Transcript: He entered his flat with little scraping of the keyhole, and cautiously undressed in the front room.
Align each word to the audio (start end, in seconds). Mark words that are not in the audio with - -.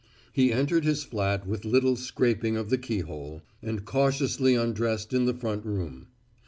He 0.33 0.51
entered 0.51 0.83
his 0.83 1.03
flat 1.03 1.45
with 1.45 1.63
little 1.63 1.95
scraping 1.95 2.57
of 2.57 2.71
the 2.71 2.79
keyhole, 2.79 3.43
and 3.61 3.85
cautiously 3.85 4.55
undressed 4.55 5.13
in 5.13 5.25
the 5.27 5.35
front 5.37 5.63
room. 5.63 6.07